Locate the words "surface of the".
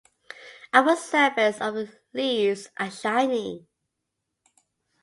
0.95-1.95